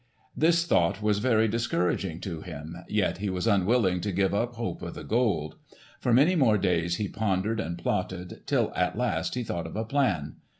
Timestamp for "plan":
9.85-10.37